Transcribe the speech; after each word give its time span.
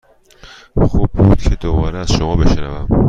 خوب 0.81 1.09
بود 1.13 1.41
که 1.41 1.55
دوباره 1.55 1.97
از 1.99 2.11
شما 2.11 2.35
بشنوم. 2.35 2.87